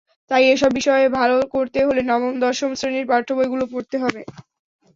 [0.31, 4.21] তাই এসব বিষয়ে ভালো করতে হলে নবম-দশম শ্রেণির পাঠ্যবইগুলো পড়তে হবে।